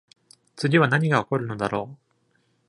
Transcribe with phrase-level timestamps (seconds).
[0.55, 1.97] 次は何が起こるのだろう。